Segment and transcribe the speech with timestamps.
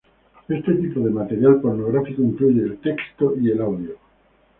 [0.47, 3.95] Este tipo de material pornográfico incluye el texto y el audio.